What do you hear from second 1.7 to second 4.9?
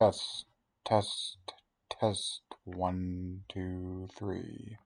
test, one, two, three.